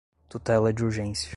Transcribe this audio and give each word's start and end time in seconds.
tutela 0.27 0.73
de 0.73 0.83
urgência 0.83 1.29